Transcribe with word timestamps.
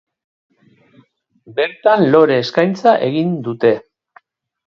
Bertan 1.59 2.07
lore 2.15 2.39
eskaintza 2.45 2.93
egin 3.09 3.35
dute. 3.49 3.75